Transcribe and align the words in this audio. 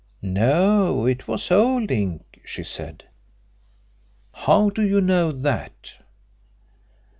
"No, 0.23 1.05
it 1.05 1.27
was 1.27 1.51
old 1.51 1.91
ink," 1.91 2.39
she 2.43 2.63
said. 2.63 3.03
"How 4.33 4.71
do 4.71 4.81
you 4.81 4.99
know 4.99 5.31
that?" 5.31 5.97